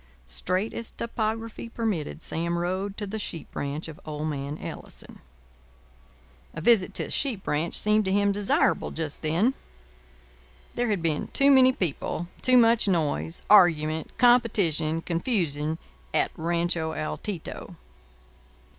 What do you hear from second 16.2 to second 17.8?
Rancho Altito.